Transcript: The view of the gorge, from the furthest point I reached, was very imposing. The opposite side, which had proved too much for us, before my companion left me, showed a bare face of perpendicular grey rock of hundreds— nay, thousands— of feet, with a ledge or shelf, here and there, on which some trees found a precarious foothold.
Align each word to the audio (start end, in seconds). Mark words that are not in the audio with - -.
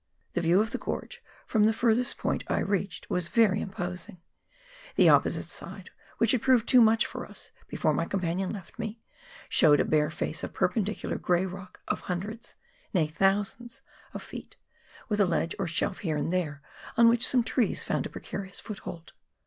The 0.33 0.41
view 0.41 0.59
of 0.61 0.71
the 0.71 0.79
gorge, 0.79 1.21
from 1.45 1.65
the 1.65 1.73
furthest 1.73 2.17
point 2.17 2.43
I 2.47 2.57
reached, 2.57 3.07
was 3.11 3.27
very 3.27 3.61
imposing. 3.61 4.19
The 4.95 5.09
opposite 5.09 5.45
side, 5.45 5.91
which 6.17 6.31
had 6.31 6.41
proved 6.41 6.67
too 6.67 6.81
much 6.81 7.05
for 7.05 7.23
us, 7.23 7.51
before 7.67 7.93
my 7.93 8.05
companion 8.05 8.49
left 8.51 8.79
me, 8.79 8.99
showed 9.47 9.79
a 9.79 9.85
bare 9.85 10.09
face 10.09 10.43
of 10.43 10.53
perpendicular 10.55 11.19
grey 11.19 11.45
rock 11.45 11.81
of 11.87 11.99
hundreds— 11.99 12.55
nay, 12.95 13.05
thousands— 13.05 13.83
of 14.15 14.23
feet, 14.23 14.57
with 15.07 15.19
a 15.19 15.25
ledge 15.27 15.53
or 15.59 15.67
shelf, 15.67 15.99
here 15.99 16.17
and 16.17 16.33
there, 16.33 16.63
on 16.97 17.07
which 17.07 17.27
some 17.27 17.43
trees 17.43 17.83
found 17.83 18.07
a 18.07 18.09
precarious 18.09 18.59
foothold. 18.59 19.13